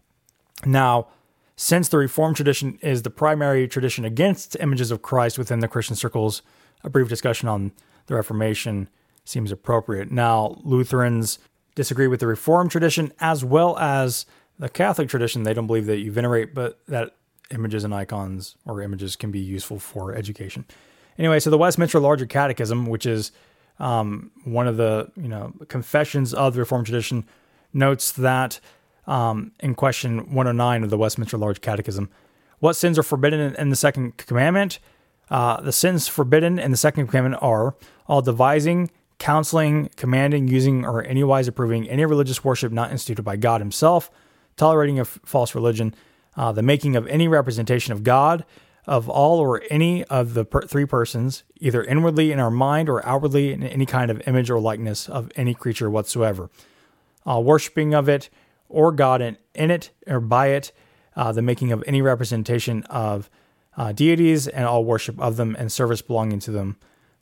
[0.64, 1.08] now,
[1.56, 5.96] since the Reformed tradition is the primary tradition against images of Christ within the Christian
[5.96, 6.42] circles,
[6.84, 7.72] a brief discussion on
[8.06, 8.88] the Reformation
[9.24, 10.10] seems appropriate.
[10.10, 11.38] Now, Lutherans
[11.74, 14.26] disagree with the Reformed tradition as well as
[14.58, 15.42] the Catholic tradition.
[15.42, 17.14] They don't believe that you venerate, but that
[17.50, 20.64] images and icons or images can be useful for education.
[21.18, 23.32] Anyway, so the Westminster Larger Catechism, which is
[23.78, 27.24] um, one of the you know confessions of the Reformed tradition,
[27.72, 28.60] notes that
[29.06, 32.10] um, in question 109 of the Westminster Large Catechism,
[32.58, 34.78] what sins are forbidden in, the second commandment?
[35.30, 37.74] Uh, the sins forbidden in the second commandment are
[38.06, 43.60] all devising, counseling, commanding, using, or anywise approving any religious worship not instituted by God
[43.60, 44.10] Himself,
[44.56, 45.94] tolerating a f- false religion,
[46.36, 48.44] uh, the making of any representation of God,
[48.86, 53.04] of all or any of the per- three persons, either inwardly in our mind or
[53.04, 56.50] outwardly in any kind of image or likeness of any creature whatsoever.
[57.26, 58.30] Uh, worshipping of it
[58.68, 60.72] or God in, in it or by it,
[61.16, 63.28] uh, the making of any representation of
[63.76, 66.76] uh, deities and all worship of them and service belonging to them,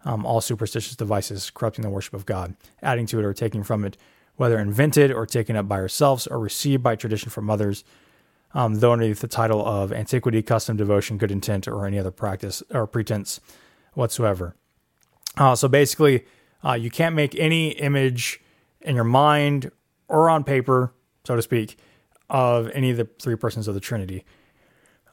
[0.04, 3.84] um, all superstitious devices corrupting the worship of God, adding to it or taking from
[3.84, 3.96] it,
[4.36, 7.84] whether invented or taken up by ourselves or received by tradition from others,
[8.54, 12.62] um, though underneath the title of antiquity, custom, devotion, good intent, or any other practice
[12.70, 13.40] or pretense
[13.94, 14.54] whatsoever.
[15.36, 16.24] Uh, so basically,
[16.64, 18.40] uh, you can't make any image
[18.80, 19.70] in your mind
[20.08, 21.76] or on paper, so to speak,
[22.30, 24.24] of any of the three persons of the Trinity.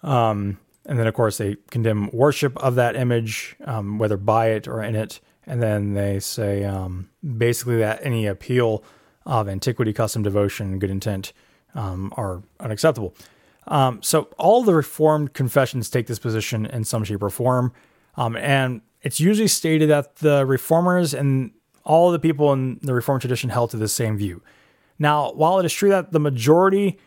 [0.04, 4.68] Um, and then, of course, they condemn worship of that image, um, whether by it
[4.68, 8.84] or in it, And then they say um, basically that any appeal
[9.26, 11.34] of antiquity, custom, devotion, good intent
[11.74, 13.16] um, are unacceptable.
[13.68, 17.74] Um, so all the Reformed confessions take this position in some shape or form.
[18.16, 21.52] Um, and it's usually stated that the Reformers and
[21.84, 24.42] all the people in the Reformed tradition held to the same view.
[25.00, 27.00] Now, while it is true that the majority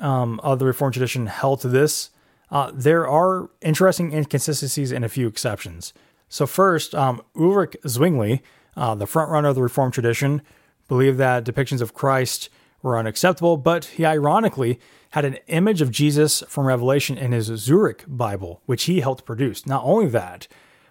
[0.00, 2.10] um, of the Reformed tradition held to this,
[2.50, 5.92] uh, there are interesting inconsistencies and a few exceptions.
[6.28, 8.42] So, first, um, Ulrich Zwingli,
[8.76, 10.42] uh, the frontrunner of the Reformed tradition,
[10.88, 12.48] believed that depictions of Christ
[12.82, 14.78] were unacceptable, but he ironically
[15.10, 19.66] had an image of Jesus from Revelation in his Zurich Bible, which he helped produce.
[19.66, 20.46] Not only that,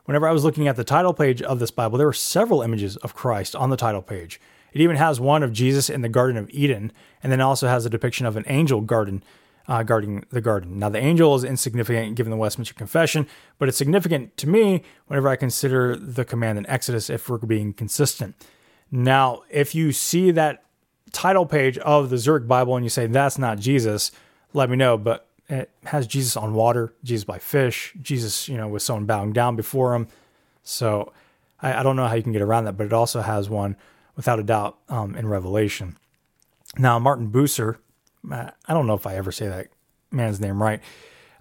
[0.06, 2.98] whenever I was looking at the title page of this Bible, there were several images
[2.98, 4.42] of Christ on the title page.
[4.74, 6.92] It even has one of Jesus in the Garden of Eden,
[7.24, 9.24] and then also has a depiction of an angel garden
[9.68, 10.80] uh, guarding the garden.
[10.80, 13.28] Now, the angel is insignificant given the Westminster Confession,
[13.60, 17.74] but it's significant to me whenever I consider the command in Exodus if we're being
[17.74, 18.36] consistent.
[18.92, 20.64] Now, if you see that
[21.12, 24.12] title page of the Zurich Bible and you say that's not Jesus,
[24.54, 24.98] let me know.
[24.98, 29.34] But it has Jesus on water, Jesus by fish, Jesus, you know, with someone bowing
[29.34, 30.08] down before him.
[30.64, 31.14] So
[31.62, 33.76] I, I don't know how you can get around that, but it also has one
[34.16, 35.98] without a doubt um, in Revelation.
[36.78, 37.78] Now, Martin Bucer,
[38.30, 39.68] I don't know if I ever say that
[40.12, 40.82] man's name right,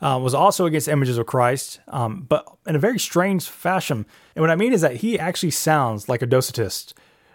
[0.00, 4.06] uh, was also against images of Christ, um, but in a very strange fashion.
[4.34, 6.92] And what I mean is that he actually sounds like a Docetist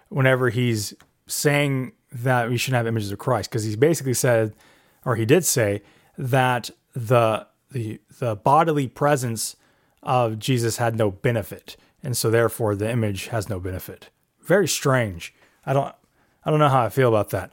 [0.10, 0.94] whenever he's
[1.28, 4.54] saying that we shouldn't have images of Christ, because he basically said,
[5.06, 5.82] or he did say,
[6.18, 9.56] that the the the bodily presence
[10.04, 14.10] of Jesus had no benefit, and so therefore the image has no benefit.
[14.42, 15.34] Very strange.
[15.66, 15.94] I don't
[16.44, 17.52] I don't know how I feel about that.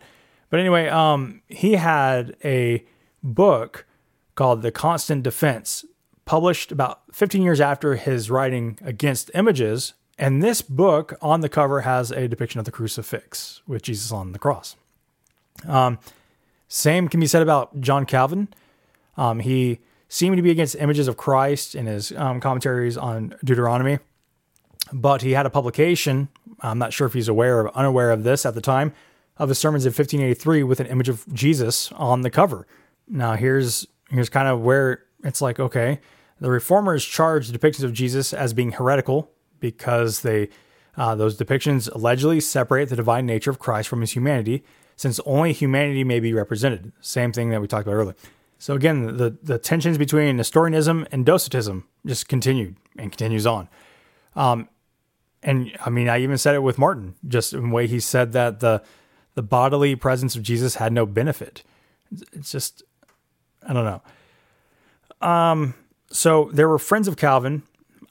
[0.50, 2.84] But anyway, um, he had a
[3.22, 3.86] book
[4.34, 5.84] called The Constant Defense,
[6.24, 9.94] published about 15 years after his writing against images.
[10.18, 14.32] And this book on the cover has a depiction of the crucifix with Jesus on
[14.32, 14.74] the cross.
[15.66, 15.98] Um,
[16.66, 18.48] same can be said about John Calvin.
[19.16, 19.78] Um, he
[20.08, 23.98] seemed to be against images of Christ in his um, commentaries on Deuteronomy,
[24.92, 26.28] but he had a publication.
[26.60, 28.92] I'm not sure if he's aware or unaware of this at the time
[29.36, 32.66] of his sermons in 1583 with an image of Jesus on the cover.
[33.06, 36.00] Now here's here's kind of where it's like okay,
[36.40, 40.48] the reformers charged depictions of Jesus as being heretical because they
[40.96, 44.64] uh, those depictions allegedly separate the divine nature of Christ from his humanity,
[44.96, 46.92] since only humanity may be represented.
[47.00, 48.16] Same thing that we talked about earlier.
[48.58, 53.68] So again, the the tensions between Nestorianism and Docetism just continued and continues on.
[54.34, 54.68] Um,
[55.42, 58.32] and I mean, I even said it with Martin, just in the way he said
[58.32, 58.82] that the
[59.34, 61.62] the bodily presence of Jesus had no benefit.
[62.32, 62.82] It's just,
[63.62, 64.02] I don't know.
[65.28, 65.74] Um,
[66.10, 67.62] so there were friends of Calvin.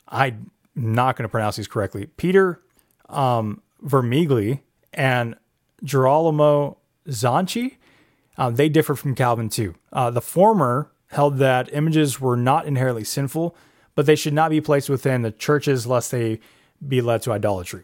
[0.08, 2.06] I'm not going to pronounce these correctly.
[2.18, 2.62] Peter
[3.10, 4.62] um, Vermigli
[4.94, 5.36] and
[5.84, 7.78] Girolamo Zanchi.
[8.38, 9.76] Uh, they differ from Calvin too.
[9.92, 13.56] Uh, the former held that images were not inherently sinful,
[13.96, 16.40] but they should not be placed within the churches lest they
[16.88, 17.84] be led to idolatry.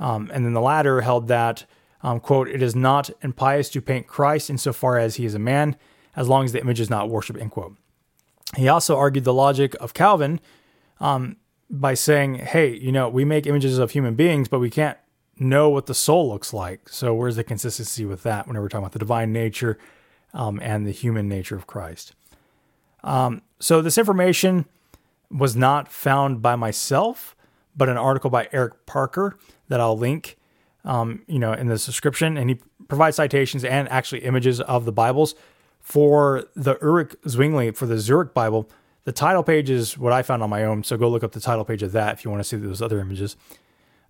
[0.00, 1.64] Um, and then the latter held that
[2.02, 5.76] um, quote, it is not impious to paint Christ insofar as he is a man,
[6.14, 7.76] as long as the image is not worship, end quote.
[8.56, 10.38] He also argued the logic of Calvin
[11.00, 11.36] um,
[11.70, 14.98] by saying, hey, you know, we make images of human beings, but we can't
[15.38, 16.88] know what the soul looks like.
[16.88, 19.78] So where's the consistency with that whenever we're talking about the divine nature
[20.32, 22.14] um, and the human nature of Christ?
[23.02, 24.66] Um, so this information
[25.30, 27.34] was not found by myself,
[27.76, 29.36] but an article by Eric Parker
[29.68, 30.36] that I'll link
[30.84, 34.92] um, you know, in the description, and he provides citations and actually images of the
[34.92, 35.34] Bibles
[35.80, 38.68] for the Ulrich Zwingli for the Zurich Bible.
[39.04, 41.40] The title page is what I found on my own, so go look up the
[41.40, 43.36] title page of that if you want to see those other images.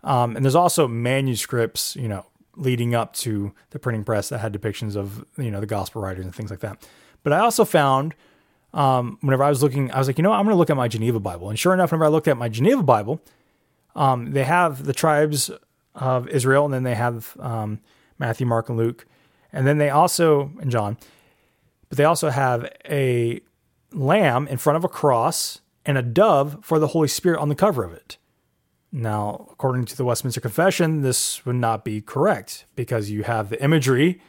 [0.04, 2.26] Um, and there's also manuscripts, you know,
[2.56, 6.24] leading up to the printing press that had depictions of you know the gospel writers
[6.24, 6.86] and things like that.
[7.22, 8.14] But I also found
[8.72, 10.32] um, whenever I was looking, I was like, you know?
[10.32, 12.36] I'm going to look at my Geneva Bible, and sure enough, whenever I looked at
[12.36, 13.20] my Geneva Bible,
[13.96, 15.50] um, they have the tribes
[15.94, 17.80] of Israel, and then they have um,
[18.18, 19.06] Matthew, Mark, and Luke,
[19.52, 20.98] and then they also and John,
[21.88, 23.40] but they also have a
[23.94, 27.54] lamb in front of a cross and a dove for the Holy Spirit on the
[27.54, 28.16] cover of it.
[28.92, 33.62] Now, according to the Westminster Confession, this would not be correct because you have the
[33.62, 34.20] imagery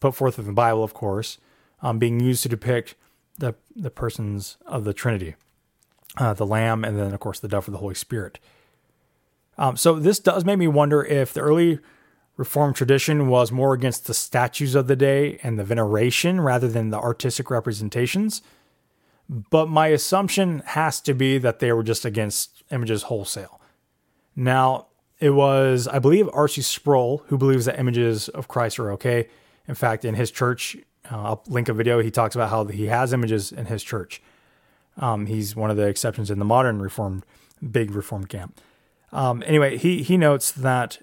[0.00, 1.38] put forth in the Bible, of course,
[1.82, 2.94] um, being used to depict
[3.38, 5.34] the the persons of the Trinity,
[6.18, 8.38] uh, the Lamb, and then of course the dove for the Holy Spirit.
[9.58, 11.80] Um, so this does make me wonder if the early
[12.36, 16.88] Reformed tradition was more against the statues of the day and the veneration rather than
[16.88, 18.40] the artistic representations.
[19.32, 23.62] But my assumption has to be that they were just against images wholesale.
[24.36, 24.88] Now,
[25.20, 26.60] it was, I believe, R.C.
[26.60, 29.28] Sproul who believes that images of Christ are okay.
[29.66, 30.76] In fact, in his church,
[31.10, 32.00] uh, I'll link a video.
[32.00, 34.20] He talks about how he has images in his church.
[34.98, 37.24] Um, he's one of the exceptions in the modern Reformed,
[37.70, 38.60] big Reformed camp.
[39.12, 40.98] Um, anyway, he he notes that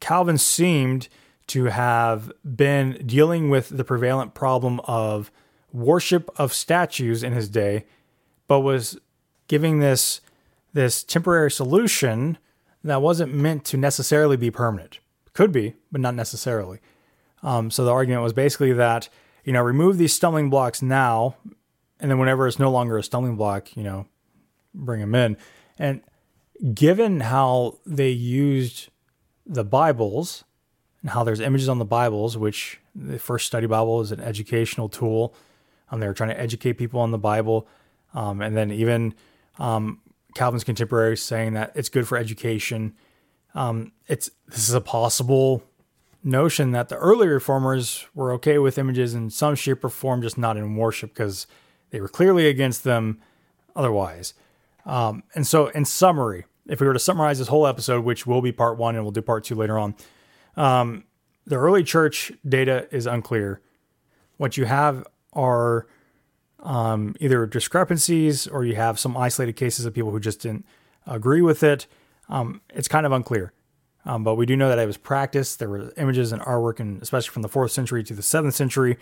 [0.00, 1.08] Calvin seemed
[1.46, 5.30] to have been dealing with the prevalent problem of
[5.72, 7.86] worship of statues in his day,
[8.48, 8.98] but was
[9.48, 10.20] giving this
[10.72, 12.38] this temporary solution
[12.84, 15.00] that wasn't meant to necessarily be permanent.
[15.32, 16.78] Could be, but not necessarily.
[17.42, 19.08] Um, so the argument was basically that
[19.44, 21.36] you know remove these stumbling blocks now,
[21.98, 24.06] and then whenever it's no longer a stumbling block, you know,
[24.74, 25.36] bring them in.
[25.78, 26.02] And
[26.74, 28.90] given how they used
[29.46, 30.44] the Bibles
[31.02, 34.88] and how there's images on the Bibles, which the first study Bible is an educational
[34.88, 35.34] tool.
[35.90, 37.66] Um, they were trying to educate people on the Bible,
[38.14, 39.14] um, and then even
[39.58, 40.00] um,
[40.34, 42.94] Calvin's contemporaries saying that it's good for education.
[43.54, 45.62] Um, it's this is a possible
[46.22, 50.38] notion that the early reformers were okay with images in some shape or form, just
[50.38, 51.46] not in worship because
[51.90, 53.20] they were clearly against them
[53.74, 54.34] otherwise.
[54.86, 58.42] Um, and so, in summary, if we were to summarize this whole episode, which will
[58.42, 59.94] be part one and we'll do part two later on,
[60.56, 61.04] um,
[61.46, 63.60] the early church data is unclear.
[64.36, 65.86] What you have are
[66.60, 70.66] um, either discrepancies or you have some isolated cases of people who just didn't
[71.06, 71.86] agree with it.
[72.28, 73.52] Um, it's kind of unclear.
[74.04, 75.58] Um, but we do know that it was practiced.
[75.58, 78.96] There were images and artwork, and especially from the fourth century to the seventh century,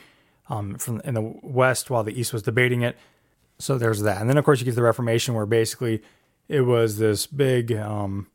[0.49, 2.97] um, from in the West, while the East was debating it.
[3.59, 6.03] So there's that, and then of course you get the Reformation, where basically
[6.49, 8.29] it was this big, um,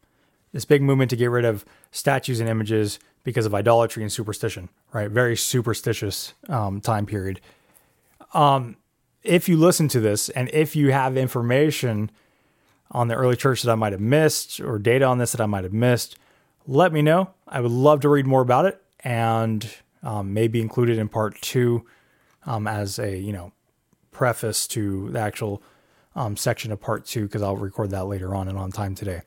[0.52, 4.70] this big movement to get rid of statues and images because of idolatry and superstition.
[4.92, 7.42] Right, very superstitious um, time period.
[8.34, 8.78] Um,
[9.24, 12.12] if you listen to this, and if you have information
[12.92, 15.46] on the early church that I might have missed, or data on this that I
[15.46, 16.18] might have missed
[16.68, 17.34] let me know.
[17.48, 19.70] I would love to read more about it and
[20.02, 21.86] um, maybe include it in part two
[22.46, 23.52] um, as a you know
[24.12, 25.62] preface to the actual
[26.16, 29.22] um, section of part two because I'll record that later on and on time today.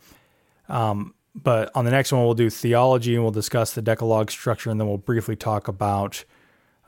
[0.69, 4.71] Um, but on the next one, we'll do theology and we'll discuss the Decalogue structure,
[4.71, 6.25] and then we'll briefly talk about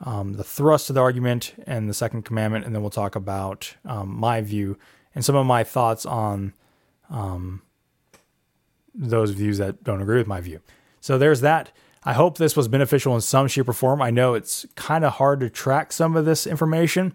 [0.01, 3.75] um, the thrust of the argument and the second commandment, and then we'll talk about
[3.85, 4.79] um, my view
[5.15, 6.53] and some of my thoughts on
[7.11, 7.63] um,
[8.95, 10.61] those views that don't agree with my view.
[11.01, 11.73] So there's that.
[12.05, 14.01] I hope this was beneficial in some shape or form.
[14.01, 17.13] I know it's kind of hard to track some of this information.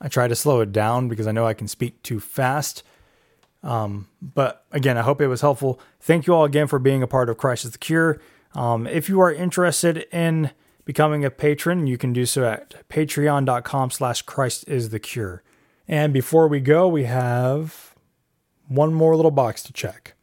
[0.00, 2.82] I try to slow it down because I know I can speak too fast.
[3.62, 5.80] Um, but again, I hope it was helpful.
[6.00, 8.20] Thank you all again for being a part of Christ is the Cure.
[8.54, 10.50] Um, if you are interested in
[10.86, 15.42] becoming a patron, you can do so at patreon.com slash Christ is the Cure.
[15.86, 17.94] And before we go, we have
[18.68, 20.14] one more little box to check.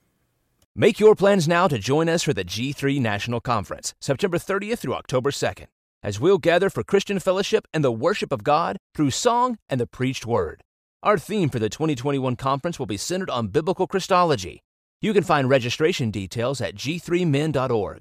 [0.76, 4.96] Make your plans now to join us for the G3 National Conference, September 30th through
[4.96, 5.68] October 2nd,
[6.02, 9.86] as we'll gather for Christian fellowship and the worship of God through song and the
[9.86, 10.64] preached word.
[11.04, 14.62] Our theme for the 2021 conference will be centered on biblical Christology.
[15.02, 18.00] You can find registration details at g3min.org.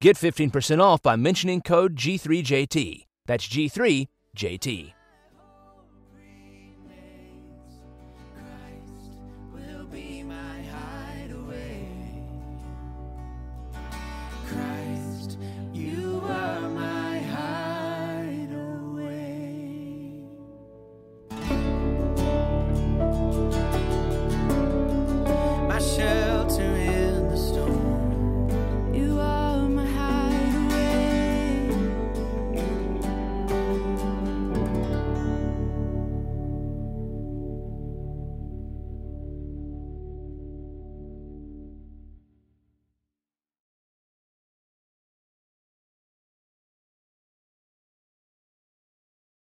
[0.00, 3.06] Get 15% off by mentioning code G3JT.
[3.26, 4.92] That's G3JT.